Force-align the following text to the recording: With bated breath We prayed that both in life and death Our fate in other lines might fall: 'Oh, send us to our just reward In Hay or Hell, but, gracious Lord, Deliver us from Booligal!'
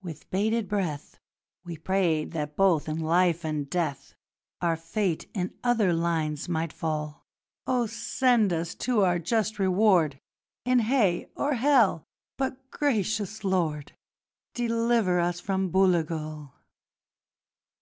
With 0.00 0.30
bated 0.30 0.68
breath 0.68 1.18
We 1.62 1.76
prayed 1.76 2.30
that 2.30 2.56
both 2.56 2.88
in 2.88 2.98
life 2.98 3.44
and 3.44 3.68
death 3.68 4.14
Our 4.62 4.74
fate 4.74 5.28
in 5.34 5.52
other 5.62 5.92
lines 5.92 6.48
might 6.48 6.72
fall: 6.72 7.26
'Oh, 7.66 7.84
send 7.84 8.54
us 8.54 8.74
to 8.76 9.02
our 9.02 9.18
just 9.18 9.58
reward 9.58 10.18
In 10.64 10.78
Hay 10.78 11.28
or 11.36 11.52
Hell, 11.56 12.04
but, 12.38 12.70
gracious 12.70 13.44
Lord, 13.44 13.92
Deliver 14.54 15.20
us 15.20 15.40
from 15.40 15.70
Booligal!' 15.70 16.54